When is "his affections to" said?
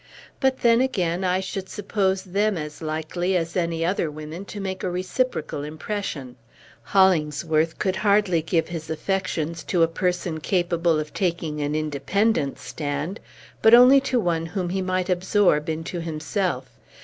8.69-9.83